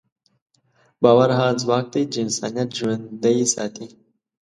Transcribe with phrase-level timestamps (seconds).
[1.01, 3.87] باور هغه ځواک دی چې انسانیت ژوندی ساتي.